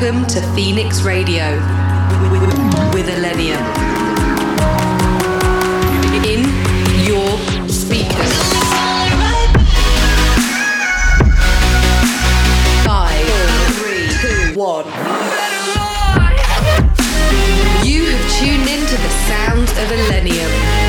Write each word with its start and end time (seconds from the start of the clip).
Welcome 0.00 0.26
to 0.28 0.40
Phoenix 0.54 1.02
Radio 1.02 1.56
with 2.92 3.08
Illenium. 3.08 3.58
In 6.24 6.44
your 7.04 7.36
speakers. 7.68 8.32
Five, 12.86 13.26
three, 13.74 14.06
two, 14.20 14.56
one. 14.56 14.84
You 17.84 18.06
have 18.06 18.30
tuned 18.38 18.68
into 18.68 18.94
the 19.02 19.10
sounds 19.26 19.72
of 19.72 19.88
Illenium. 19.88 20.87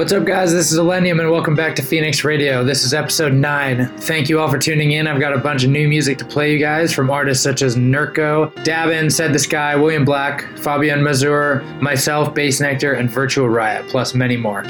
What's 0.00 0.12
up, 0.12 0.24
guys? 0.24 0.50
This 0.50 0.72
is 0.72 0.78
Illenium, 0.78 1.20
and 1.20 1.30
welcome 1.30 1.54
back 1.54 1.76
to 1.76 1.82
Phoenix 1.82 2.24
Radio. 2.24 2.64
This 2.64 2.84
is 2.84 2.94
episode 2.94 3.34
9. 3.34 3.98
Thank 3.98 4.28
you 4.30 4.40
all 4.40 4.48
for 4.48 4.58
tuning 4.58 4.92
in. 4.92 5.06
I've 5.06 5.20
got 5.20 5.34
a 5.34 5.38
bunch 5.38 5.62
of 5.62 5.70
new 5.70 5.86
music 5.88 6.16
to 6.18 6.24
play 6.24 6.52
you 6.52 6.58
guys 6.58 6.92
from 6.92 7.10
artists 7.10 7.44
such 7.44 7.60
as 7.60 7.76
Nurko, 7.76 8.50
Dabin, 8.64 9.12
Said 9.12 9.34
the 9.34 9.38
Sky, 9.38 9.76
William 9.76 10.04
Black, 10.06 10.56
Fabian 10.58 11.02
Mazur, 11.02 11.62
myself, 11.82 12.34
Bassnectar, 12.34 12.98
and 12.98 13.10
Virtual 13.10 13.48
Riot, 13.48 13.86
plus 13.88 14.14
many 14.14 14.36
more. 14.36 14.64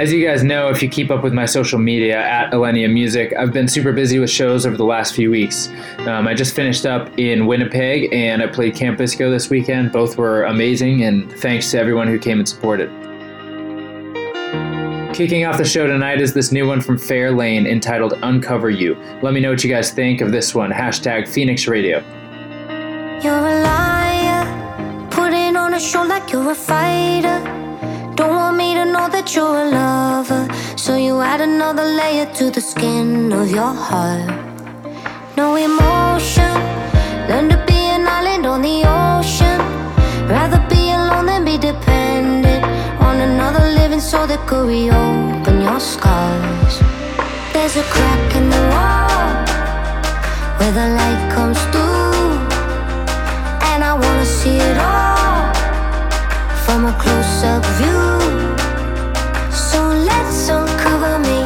As 0.00 0.10
you 0.14 0.26
guys 0.26 0.42
know, 0.42 0.70
if 0.70 0.82
you 0.82 0.88
keep 0.88 1.10
up 1.10 1.22
with 1.22 1.34
my 1.34 1.44
social 1.44 1.78
media 1.78 2.18
at 2.18 2.54
Illenium 2.54 2.94
Music, 2.94 3.34
I've 3.38 3.52
been 3.52 3.68
super 3.68 3.92
busy 3.92 4.18
with 4.18 4.30
shows 4.30 4.64
over 4.64 4.74
the 4.74 4.84
last 4.86 5.14
few 5.14 5.30
weeks. 5.30 5.68
Um, 5.98 6.26
I 6.26 6.32
just 6.32 6.56
finished 6.56 6.86
up 6.86 7.10
in 7.18 7.44
Winnipeg 7.44 8.10
and 8.10 8.42
I 8.42 8.46
played 8.46 8.74
Camp 8.74 8.96
Bisco 8.96 9.30
this 9.30 9.50
weekend. 9.50 9.92
Both 9.92 10.16
were 10.16 10.44
amazing, 10.44 11.04
and 11.04 11.30
thanks 11.30 11.70
to 11.72 11.78
everyone 11.78 12.08
who 12.08 12.18
came 12.18 12.38
and 12.38 12.48
supported. 12.48 12.88
Kicking 15.14 15.44
off 15.44 15.58
the 15.58 15.66
show 15.66 15.86
tonight 15.86 16.22
is 16.22 16.32
this 16.32 16.50
new 16.50 16.66
one 16.66 16.80
from 16.80 16.96
Fairlane 16.96 17.68
entitled 17.70 18.14
Uncover 18.22 18.70
You. 18.70 18.94
Let 19.20 19.34
me 19.34 19.40
know 19.40 19.50
what 19.50 19.62
you 19.62 19.68
guys 19.68 19.90
think 19.90 20.22
of 20.22 20.32
this 20.32 20.54
one. 20.54 20.70
Hashtag 20.70 21.28
Phoenix 21.28 21.66
Radio. 21.66 21.98
You're 23.22 23.36
a 23.36 23.60
liar, 23.60 25.10
putting 25.10 25.56
on 25.56 25.74
a 25.74 25.80
show 25.80 26.04
like 26.04 26.32
you're 26.32 26.52
a 26.52 26.54
fighter. 26.54 27.69
Don't 28.16 28.34
want 28.34 28.56
me 28.56 28.74
to 28.74 28.84
know 28.84 29.08
that 29.08 29.34
you're 29.34 29.56
a 29.64 29.70
lover, 29.70 30.48
so 30.76 30.96
you 30.96 31.20
add 31.20 31.40
another 31.40 31.84
layer 31.84 32.26
to 32.34 32.50
the 32.50 32.60
skin 32.60 33.32
of 33.32 33.50
your 33.50 33.72
heart. 33.72 34.28
No 35.36 35.56
emotion, 35.56 36.52
learn 37.28 37.48
to 37.48 37.58
be 37.66 37.80
an 37.96 38.06
island 38.06 38.46
on 38.46 38.62
the 38.62 38.78
ocean. 38.84 39.58
Rather 40.28 40.60
be 40.68 40.92
alone 40.92 41.26
than 41.26 41.44
be 41.44 41.56
dependent 41.56 42.64
on 43.00 43.20
another 43.20 43.64
living 43.78 44.00
soul 44.00 44.26
that 44.26 44.46
could 44.46 44.66
reopen 44.66 45.60
your 45.62 45.80
scars. 45.80 46.74
There's 47.52 47.76
a 47.76 47.84
crack 47.94 48.36
in 48.36 48.50
the 48.50 48.62
wall 48.72 49.30
where 50.58 50.72
the 50.72 50.88
light 50.98 51.22
comes 51.34 51.60
through. 51.72 52.30
And 53.70 53.82
I 53.84 53.92
wanna 53.94 54.26
see 54.26 54.56
it 54.56 54.78
all 54.78 55.09
from 56.70 56.84
a 56.86 56.92
close 57.02 57.42
up 57.42 57.64
view. 57.78 58.04
So 59.50 59.80
let's 60.08 60.48
uncover 60.48 61.18
me, 61.18 61.39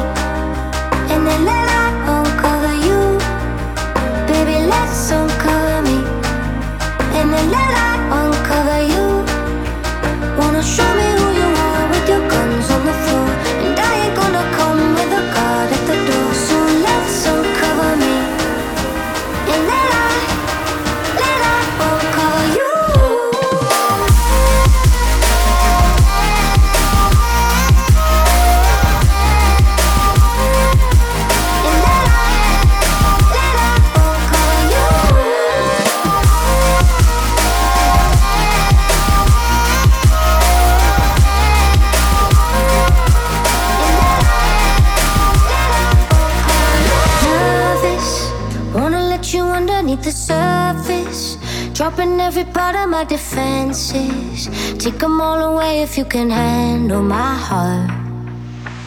every 52.25 52.45
part 52.45 52.75
of 52.75 52.89
my 52.89 53.05
defenses. 53.05 54.49
Take 54.79 54.99
them 54.99 55.21
all 55.21 55.41
away 55.53 55.83
if 55.83 55.99
you 55.99 56.07
can 56.07 56.31
handle 56.31 57.03
my 57.03 57.35
heart. 57.49 57.91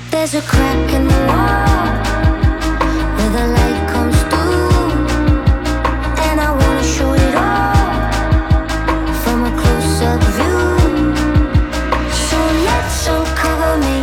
There's 0.10 0.34
a 0.34 0.42
crack 0.42 0.86
in 0.98 1.04
the 1.12 1.20
wall 1.30 1.88
where 3.16 3.32
the 3.38 3.46
light 3.58 3.82
comes 3.94 4.20
through. 4.30 4.90
And 6.28 6.38
I 6.48 6.50
wanna 6.60 6.86
show 6.96 7.12
it 7.26 7.36
all 7.48 8.02
from 9.22 9.38
a 9.50 9.52
close 9.62 10.02
up 10.10 10.22
view. 10.38 10.60
So 12.26 12.40
let's 12.68 13.00
uncover 13.16 13.74
me. 13.86 13.98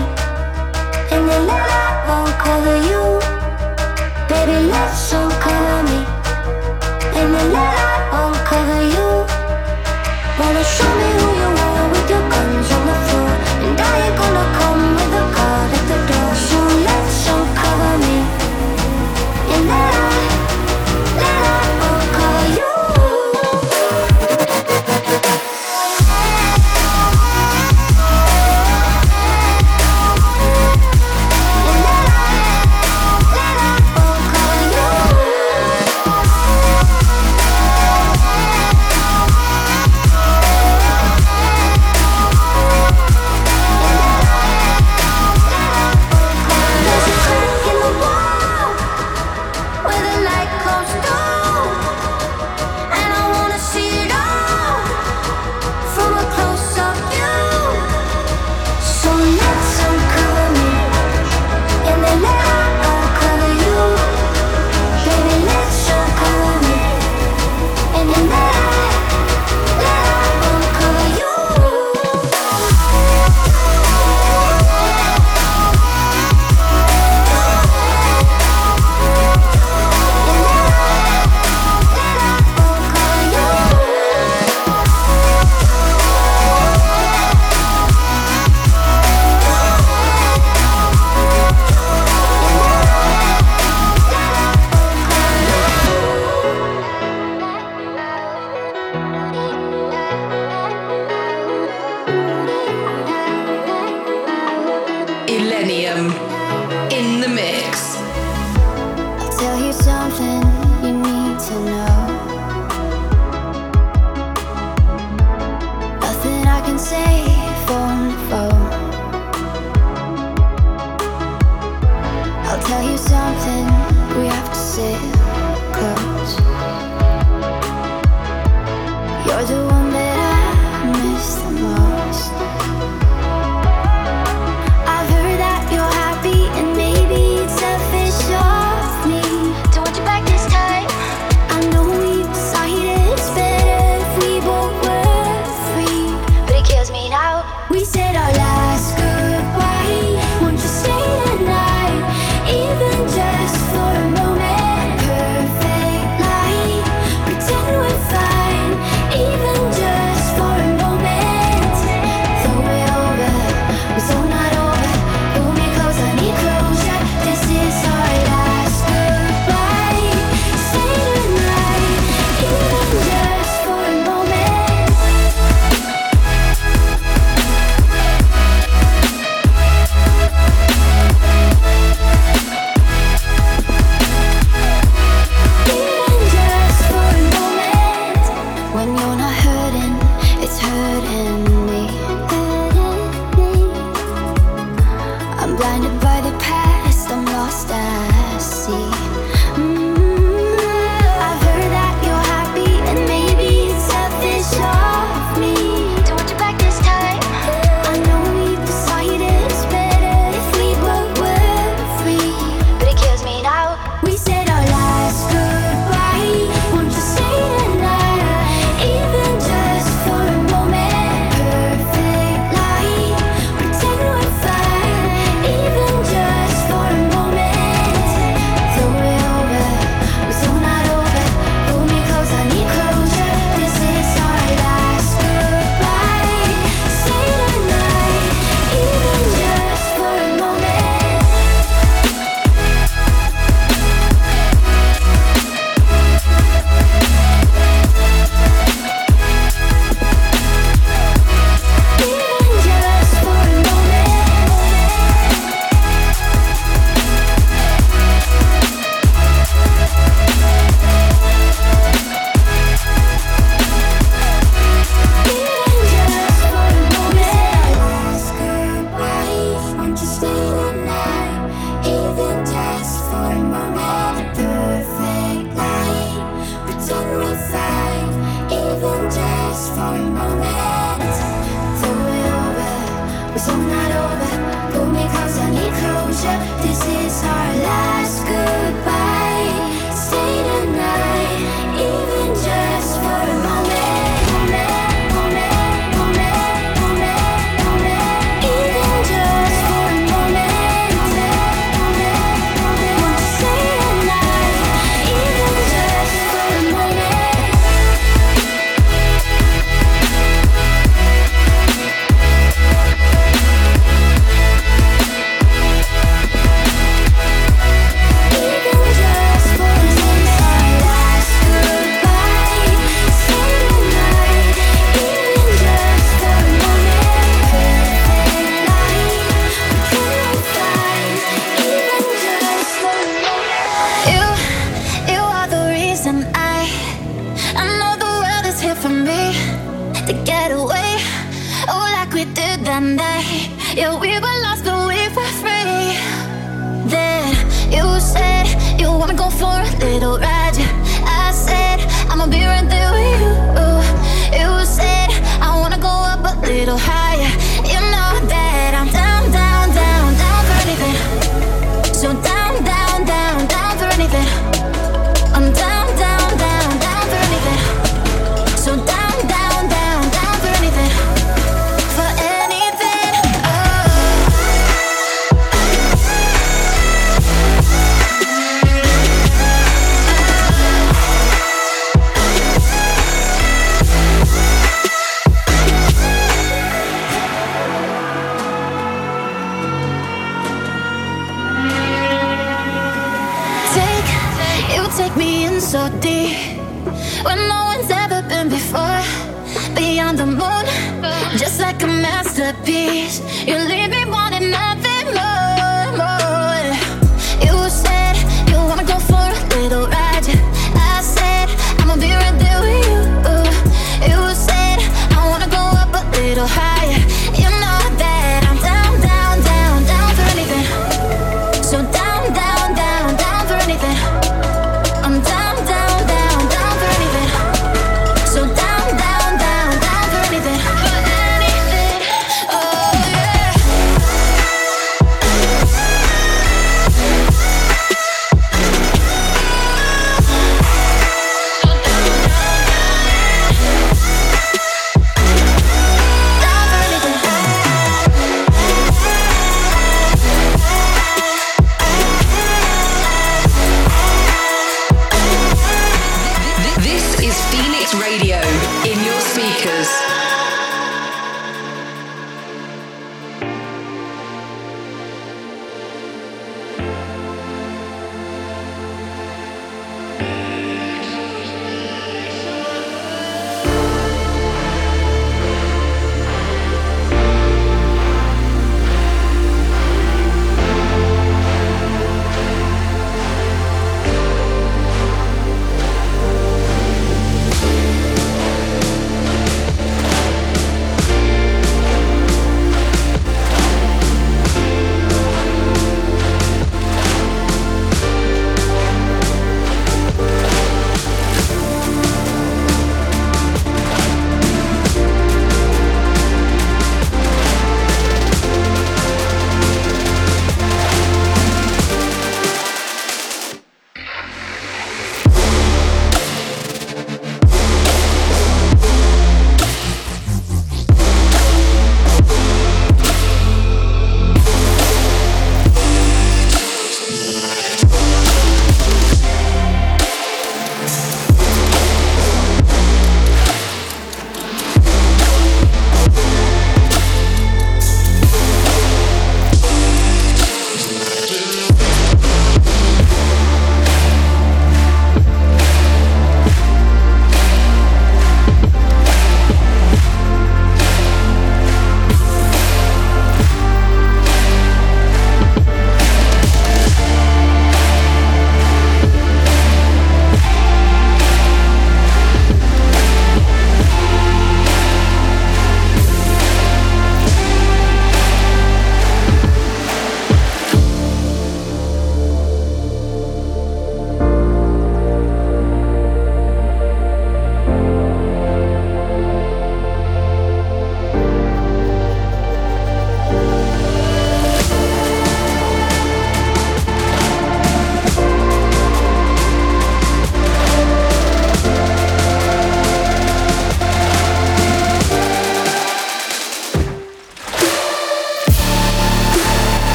And 1.15 1.23
then 1.29 1.43
let 1.51 1.69
I 1.83 1.91
uncover 2.19 2.77
you. 2.91 3.03
Baby, 4.31 4.59
let's 4.75 5.13
uncover 5.13 5.79
me. 5.91 5.99
And 7.19 7.35
then 7.35 7.53
let. 7.53 7.84
Wanna 10.81 11.14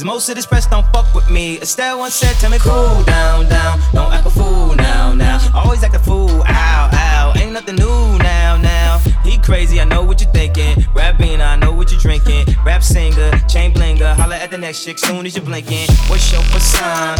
Cause 0.00 0.06
most 0.06 0.28
of 0.30 0.34
this 0.34 0.46
press 0.46 0.66
don't 0.66 0.86
fuck 0.94 1.14
with 1.14 1.30
me. 1.30 1.60
Estelle 1.60 1.98
once 1.98 2.14
said, 2.14 2.34
tell 2.36 2.50
me 2.50 2.56
cool 2.58 3.04
down, 3.04 3.46
down. 3.50 3.78
Don't 3.92 4.10
act 4.10 4.26
a 4.26 4.30
fool 4.30 4.74
now, 4.74 5.12
now. 5.12 5.38
Always 5.54 5.84
act 5.84 5.94
a 5.94 5.98
fool, 5.98 6.42
ow, 6.48 6.90
ow. 6.90 7.34
Ain't 7.36 7.52
nothing 7.52 7.76
new 7.76 8.16
now, 8.16 8.56
now. 8.56 8.96
He 9.22 9.36
crazy, 9.36 9.78
I 9.78 9.84
know 9.84 10.02
what 10.02 10.22
you're 10.22 10.30
thinking. 10.30 10.82
Rap 10.94 11.18
bean, 11.18 11.42
I 11.42 11.56
know 11.56 11.72
what 11.72 11.92
you're 11.92 12.00
drinking. 12.00 12.46
Rap 12.64 12.82
singer, 12.82 13.30
chain 13.46 13.74
blinger. 13.74 14.14
Holla 14.14 14.36
at 14.36 14.50
the 14.50 14.56
next 14.56 14.86
chick 14.86 14.98
soon 14.98 15.26
as 15.26 15.36
you're 15.36 15.44
blinking. 15.44 15.90
What's 16.08 16.32
your 16.32 16.40
persona? 16.44 17.19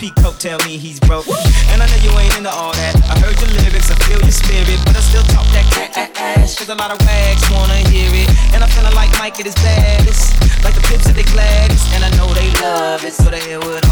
Peacoat 0.00 0.40
tell 0.40 0.56
me 0.64 0.78
he's 0.78 0.98
broke. 0.98 1.28
And 1.28 1.76
I 1.76 1.84
know 1.84 2.00
you 2.00 2.08
ain't 2.16 2.32
into 2.40 2.48
all 2.48 2.72
that. 2.72 2.96
I 3.12 3.20
heard 3.20 3.36
your 3.36 3.52
lyrics, 3.52 3.92
I 3.92 3.96
feel 4.08 4.16
your 4.16 4.32
spirit, 4.32 4.80
but 4.88 4.96
I 4.96 5.04
still 5.04 5.20
talk 5.28 5.44
that 5.52 5.68
cat 5.68 5.92
ass. 6.16 6.56
Cause 6.56 6.70
a 6.70 6.74
lot 6.74 6.88
of 6.88 6.96
wags 7.04 7.44
wanna 7.52 7.76
hear 7.92 8.08
it. 8.08 8.24
And 8.56 8.64
I'm 8.64 8.70
feeling 8.72 8.96
like 8.96 9.12
Mike 9.20 9.36
at 9.36 9.44
his 9.44 9.54
baddest. 9.60 10.40
Like 10.64 10.72
the 10.72 10.80
pips 10.88 11.04
at 11.04 11.20
the 11.20 11.28
gladdest. 11.28 11.84
And 11.92 12.00
I 12.00 12.08
know 12.16 12.32
they 12.32 12.48
love 12.64 13.04
it, 13.04 13.12
so 13.12 13.28
they 13.28 13.44
hear 13.44 13.60
what 13.60 13.84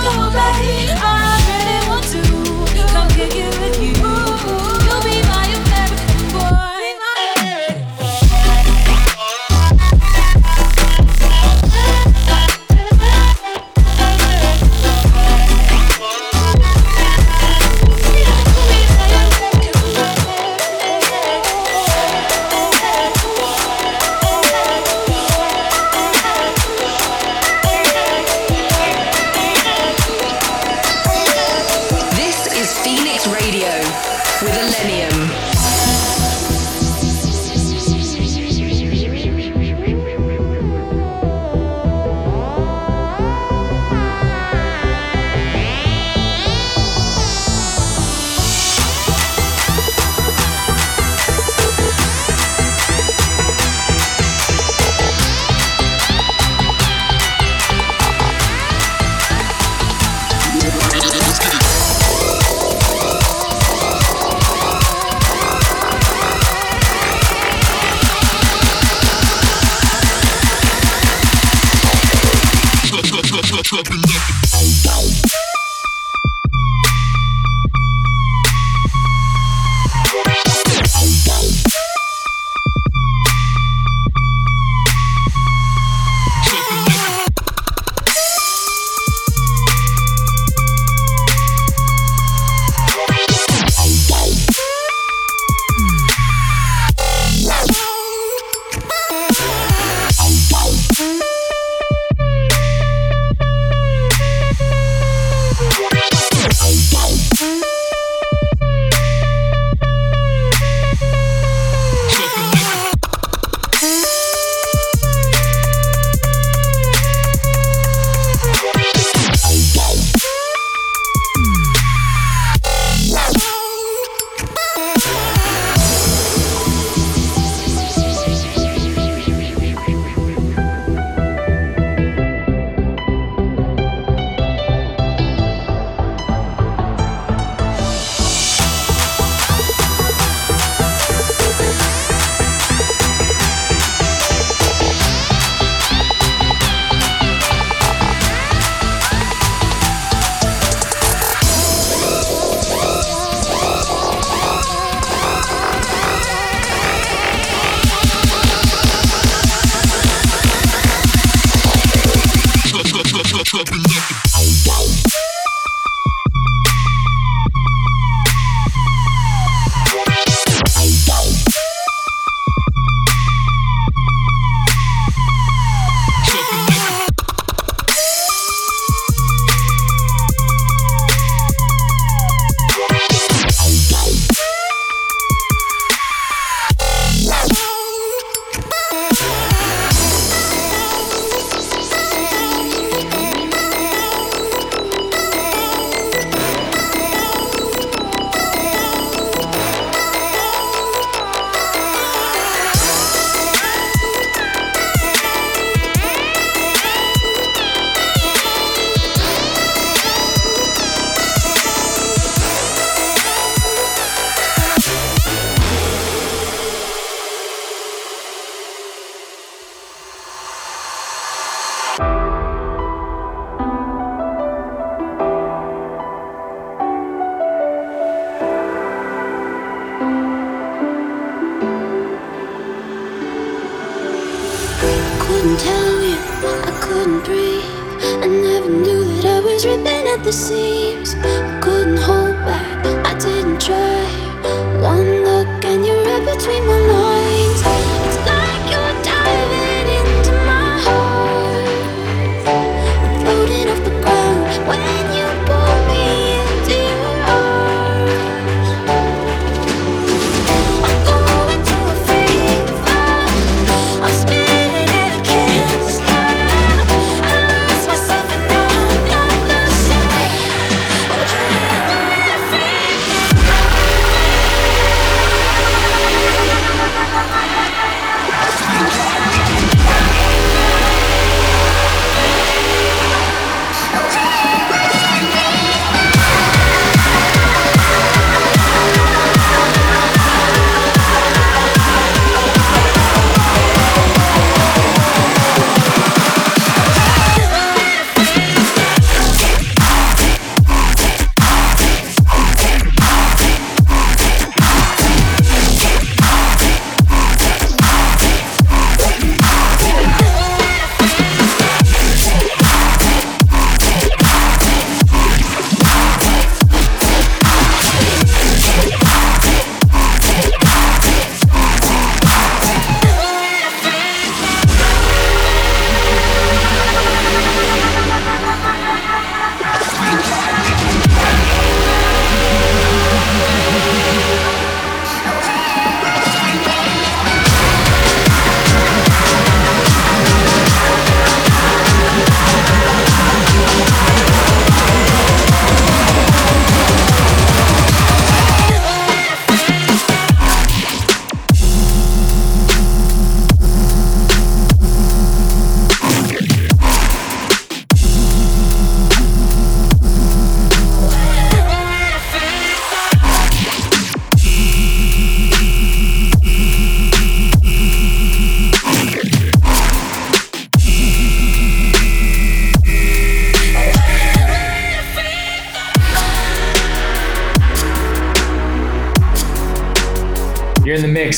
Let's 0.00 0.16
go, 0.16 0.30
baby. 0.30 1.37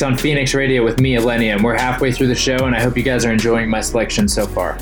On 0.02 0.16
Phoenix 0.16 0.54
Radio 0.54 0.82
with 0.82 0.98
me, 0.98 1.16
Illenium. 1.16 1.62
We're 1.62 1.76
halfway 1.76 2.10
through 2.10 2.28
the 2.28 2.34
show, 2.34 2.64
and 2.64 2.74
I 2.74 2.80
hope 2.80 2.96
you 2.96 3.02
guys 3.02 3.26
are 3.26 3.32
enjoying 3.32 3.68
my 3.68 3.82
selection 3.82 4.28
so 4.28 4.46
far. 4.46 4.78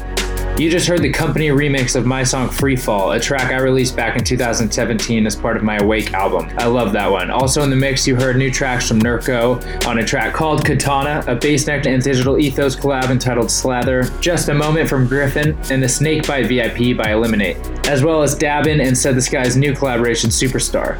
You 0.58 0.70
just 0.70 0.86
heard 0.86 1.02
the 1.02 1.12
Kompany 1.12 1.50
remix 1.50 1.96
of 1.96 2.06
my 2.06 2.22
song 2.22 2.48
Free 2.48 2.76
Fall, 2.76 3.12
a 3.12 3.20
track 3.20 3.50
I 3.50 3.56
released 3.58 3.96
back 3.96 4.16
in 4.16 4.24
2017 4.24 5.26
as 5.26 5.34
part 5.34 5.56
of 5.56 5.62
my 5.62 5.76
Awake 5.78 6.14
album. 6.14 6.48
I 6.58 6.66
love 6.66 6.92
that 6.92 7.10
one. 7.10 7.30
Also 7.30 7.62
in 7.62 7.70
the 7.70 7.76
mix, 7.76 8.06
you 8.06 8.16
heard 8.16 8.36
new 8.36 8.50
tracks 8.50 8.86
from 8.86 9.00
Nurko 9.00 9.86
on 9.86 9.98
a 9.98 10.04
track 10.04 10.34
called 10.34 10.64
Katana, 10.64 11.24
a 11.26 11.36
Bassnectar 11.36 11.86
and 11.86 12.02
Digital 12.02 12.38
Ethos 12.38 12.76
collab 12.76 13.10
entitled 13.10 13.50
Slather, 13.50 14.04
Just 14.20 14.48
a 14.48 14.54
Moment 14.54 14.88
from 14.88 15.08
Gryffin, 15.08 15.70
and 15.70 15.82
the 15.82 15.88
Snakebite 15.88 16.46
VIP 16.46 16.96
by 16.96 17.12
Eliminate, 17.12 17.56
as 17.88 18.04
well 18.04 18.22
as 18.22 18.36
Dabin 18.36 18.84
and 18.84 18.96
Said 18.96 19.16
the 19.16 19.22
Sky's 19.22 19.56
new 19.56 19.74
collaboration 19.74 20.30
Superstar. 20.30 20.96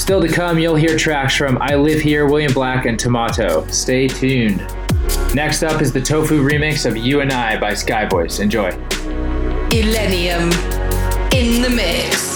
Still 0.00 0.22
to 0.22 0.28
come, 0.28 0.58
you'll 0.58 0.76
hear 0.76 0.96
tracks 0.96 1.36
from 1.36 1.58
I 1.60 1.74
Live 1.74 2.00
Here, 2.00 2.26
William 2.26 2.54
Black, 2.54 2.86
and 2.86 2.98
Tomato. 2.98 3.66
Stay 3.66 4.08
tuned. 4.08 4.66
Next 5.34 5.62
up 5.62 5.82
is 5.82 5.92
the 5.92 6.00
Tofu 6.00 6.42
remix 6.42 6.88
of 6.88 6.96
You 6.96 7.20
and 7.20 7.30
I 7.30 7.60
by 7.60 7.72
Skyvoice. 7.72 8.40
Enjoy. 8.40 8.70
Illenium 9.68 10.50
in 11.34 11.60
the 11.60 11.68
mix. 11.68 12.29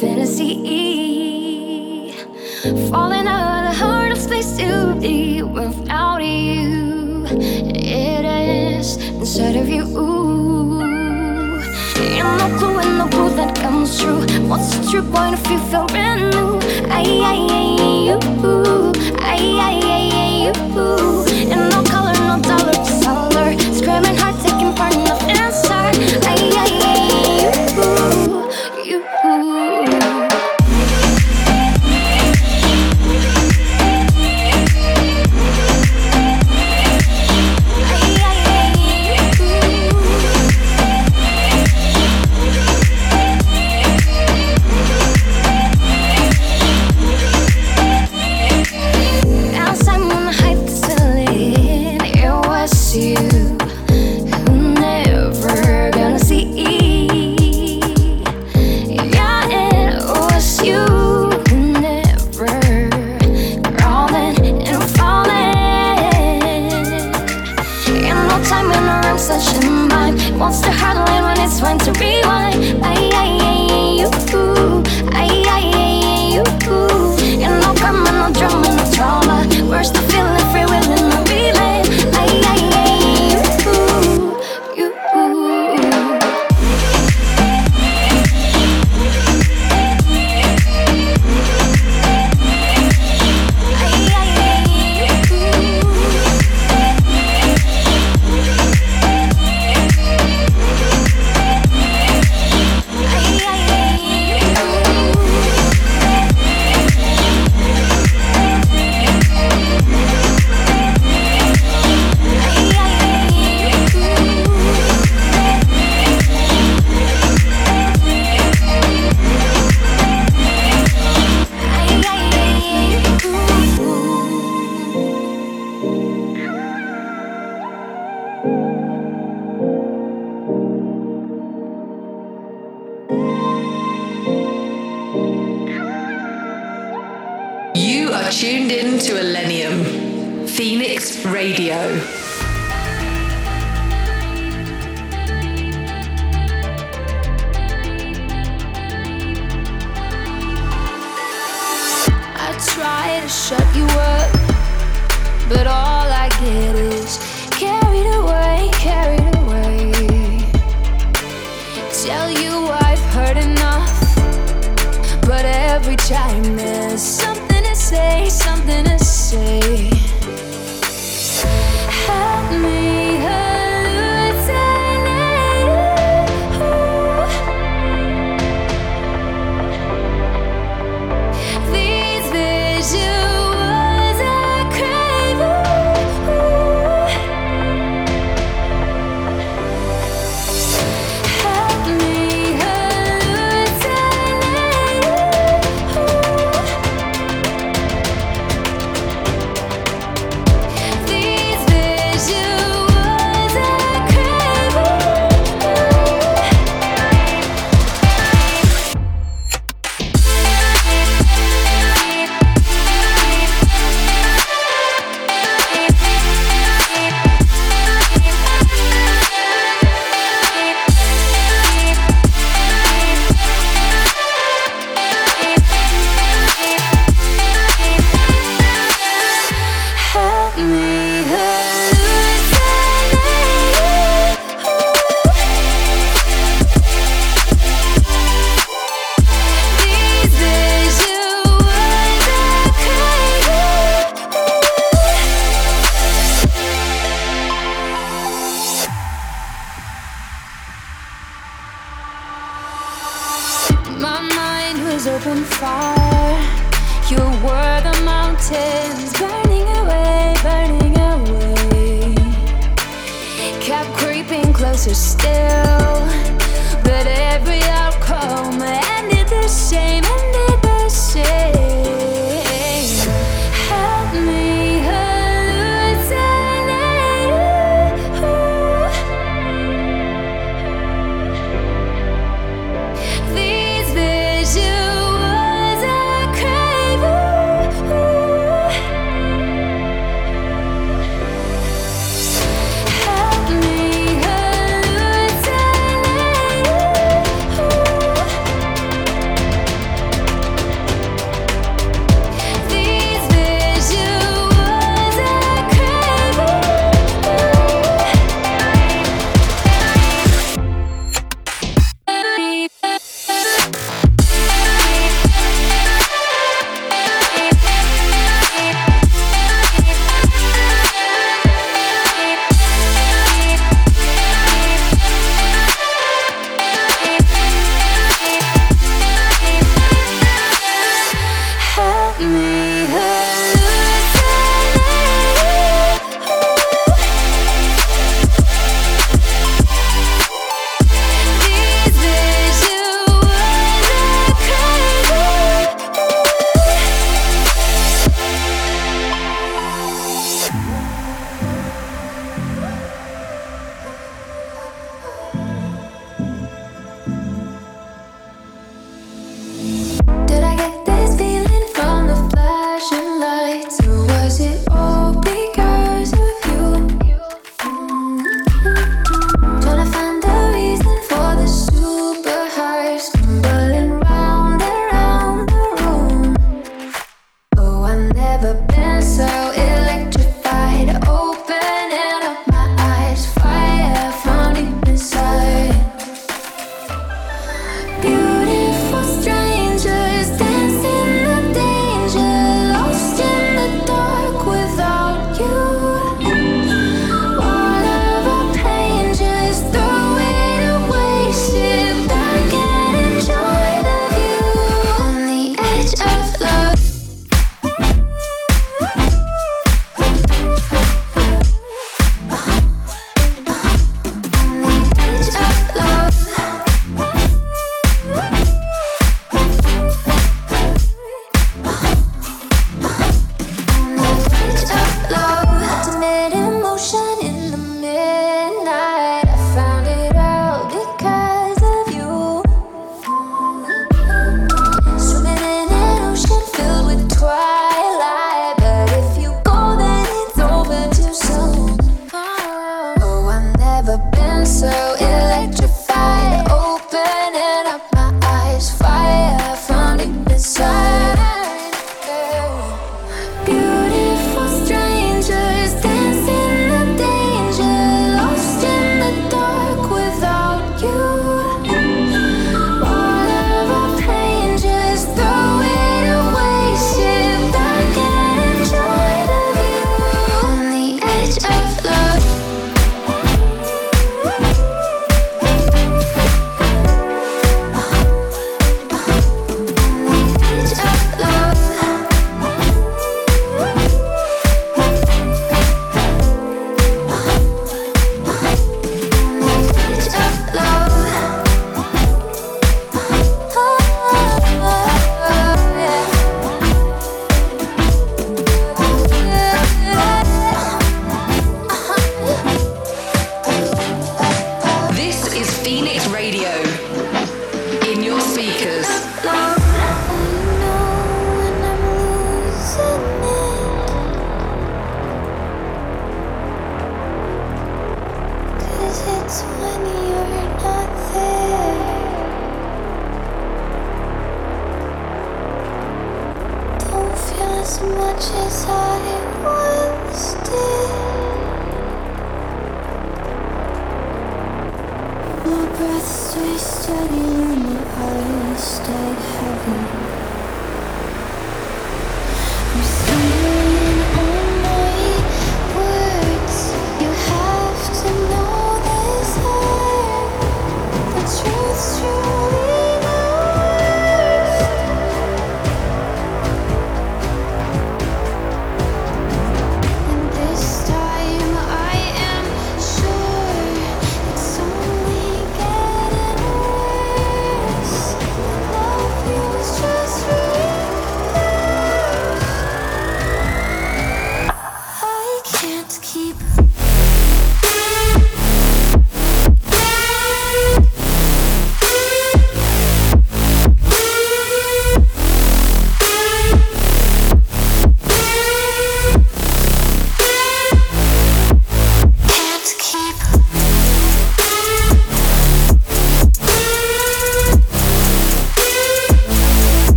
fantasy. 0.00 0.54
Falling 2.90 3.26
out 3.26 3.66
of 3.66 3.72
the 3.72 3.78
heart 3.84 4.12
of 4.12 4.18
space 4.18 4.56
to 4.56 4.94
be 5.00 5.42
without 5.42 6.18
you. 6.18 7.26
It 7.26 8.24
is 8.24 8.96
inside 8.96 9.56
of 9.56 9.68
you. 9.68 9.82
And 11.98 12.38
no 12.38 12.58
clue 12.58 12.78
in 12.78 12.98
no 12.98 13.06
world 13.16 13.36
that 13.38 13.56
comes 13.56 14.00
true. 14.00 14.20
What's 14.46 14.76
the 14.76 14.88
true 14.88 15.02
point 15.10 15.34
if 15.34 15.50
you 15.50 15.58
feel 15.70 15.86
brand 15.86 16.30
new? 16.30 16.60
I, 16.88 17.02
I, 17.02 17.36
I, 17.50 17.66
you. 18.06 18.18
I, 19.18 19.38
I, 19.68 19.80
I, 19.96 20.02
you. 20.44 20.52
And 21.50 21.70
no 21.70 21.82
color. 21.90 22.07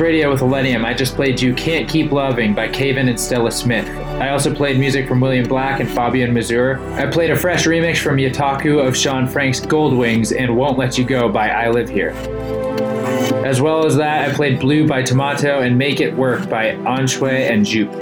Radio 0.00 0.30
with 0.30 0.40
Illenium. 0.40 0.84
I 0.84 0.94
just 0.94 1.14
played 1.14 1.40
you 1.40 1.54
Can't 1.54 1.88
Keep 1.88 2.12
Loving 2.12 2.54
by 2.54 2.68
Kaivon 2.68 3.08
and 3.08 3.18
Stella 3.18 3.50
Smith. 3.50 3.88
I 4.20 4.30
also 4.30 4.54
played 4.54 4.78
music 4.78 5.08
from 5.08 5.20
William 5.20 5.46
Black 5.46 5.80
and 5.80 5.90
Fabian 5.90 6.32
Mazur. 6.32 6.78
I 6.94 7.10
played 7.10 7.30
a 7.30 7.36
fresh 7.36 7.66
remix 7.66 7.98
from 7.98 8.16
Yataku 8.16 8.86
of 8.86 8.96
Sean 8.96 9.26
Frank's 9.26 9.60
Gold 9.60 9.96
Wings 9.96 10.32
and 10.32 10.56
Won't 10.56 10.78
Let 10.78 10.98
You 10.98 11.04
Go 11.04 11.28
by 11.28 11.50
I 11.50 11.70
Live 11.70 11.88
Here. 11.88 12.10
As 13.44 13.60
well 13.60 13.86
as 13.86 13.96
that, 13.96 14.28
I 14.28 14.34
played 14.34 14.60
Blue 14.60 14.86
by 14.86 15.02
Tomato 15.02 15.60
and 15.60 15.78
Make 15.78 16.00
It 16.00 16.14
Work 16.14 16.48
by 16.48 16.72
Anshwe 16.72 17.50
and 17.50 17.64
Jupe. 17.64 17.94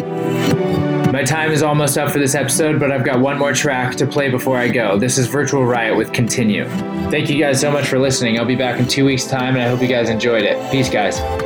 My 1.12 1.22
time 1.22 1.52
is 1.52 1.62
almost 1.62 1.96
up 1.98 2.10
for 2.10 2.18
this 2.18 2.34
episode, 2.34 2.80
but 2.80 2.90
I've 2.90 3.04
got 3.04 3.20
one 3.20 3.38
more 3.38 3.52
track 3.52 3.94
to 3.96 4.06
play 4.06 4.30
before 4.30 4.56
I 4.56 4.68
go. 4.68 4.98
This 4.98 5.18
is 5.18 5.26
Virtual 5.26 5.64
Riot 5.64 5.96
with 5.96 6.12
Continue. 6.12 6.68
Thank 7.10 7.30
you 7.30 7.38
guys 7.38 7.60
so 7.60 7.70
much 7.70 7.86
for 7.86 7.98
listening. 7.98 8.38
I'll 8.38 8.44
be 8.44 8.56
back 8.56 8.80
in 8.80 8.88
two 8.88 9.04
weeks' 9.04 9.26
time, 9.26 9.54
and 9.54 9.62
I 9.62 9.68
hope 9.68 9.80
you 9.80 9.88
guys 9.88 10.08
enjoyed 10.08 10.42
it. 10.42 10.72
Peace, 10.72 10.90
guys. 10.90 11.43